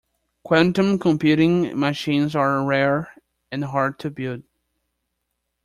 [0.41, 3.13] Quantum computing machines are rare
[3.51, 4.41] and hard to build.